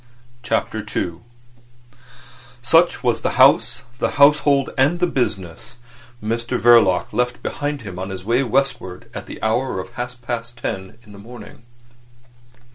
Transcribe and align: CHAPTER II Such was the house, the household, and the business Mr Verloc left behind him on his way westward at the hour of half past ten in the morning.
CHAPTER 0.41 0.79
II 0.95 1.19
Such 2.63 3.03
was 3.03 3.21
the 3.21 3.33
house, 3.37 3.83
the 3.99 4.09
household, 4.17 4.71
and 4.75 4.99
the 4.99 5.05
business 5.05 5.77
Mr 6.23 6.59
Verloc 6.59 7.13
left 7.13 7.43
behind 7.43 7.81
him 7.81 7.99
on 7.99 8.09
his 8.09 8.25
way 8.25 8.41
westward 8.41 9.11
at 9.13 9.27
the 9.27 9.39
hour 9.43 9.79
of 9.79 9.89
half 9.91 10.19
past 10.23 10.57
ten 10.57 10.97
in 11.03 11.11
the 11.11 11.19
morning. 11.19 11.65